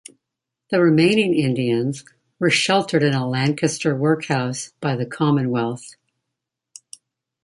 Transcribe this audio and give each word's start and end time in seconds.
The 0.71 0.81
remaining 0.81 1.35
Indians 1.35 2.03
were 2.39 2.49
sheltered 2.49 3.03
in 3.03 3.13
a 3.13 3.29
Lancaster 3.29 3.95
workhouse 3.95 4.71
by 4.79 4.95
the 4.95 5.05
Commonwealth. 5.05 5.93